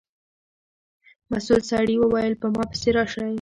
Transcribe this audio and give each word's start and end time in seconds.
مسؤل 1.31 1.61
سړي 1.71 1.95
و 1.99 2.05
ویل 2.13 2.33
په 2.41 2.47
ما 2.53 2.63
پسې 2.71 2.89
راشئ. 2.95 3.27